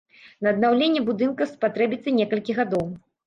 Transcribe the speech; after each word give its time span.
На 0.45 0.51
аднаўленне 0.53 1.03
будынка 1.09 1.47
спатрэбіцца 1.51 2.15
некалькі 2.21 2.57
гадоў. 2.63 2.85